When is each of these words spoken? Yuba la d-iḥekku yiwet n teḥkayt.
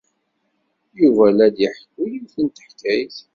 Yuba 1.01 1.25
la 1.35 1.47
d-iḥekku 1.55 2.03
yiwet 2.11 2.35
n 2.43 2.47
teḥkayt. 2.47 3.17